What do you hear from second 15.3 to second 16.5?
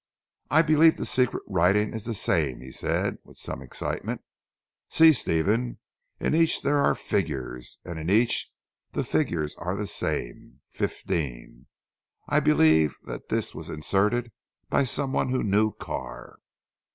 knew Carr.